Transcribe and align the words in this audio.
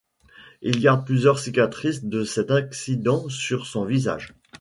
Il 0.63 0.81
garde 0.81 1.05
plusieurs 1.05 1.37
cicatrices 1.37 2.03
de 2.03 2.23
cet 2.23 2.49
accident 2.49 3.29
sur 3.29 3.67
son 3.67 3.85
visage. 3.85 4.33